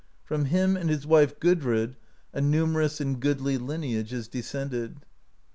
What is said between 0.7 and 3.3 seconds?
and his wife, Gudrid, a numerous and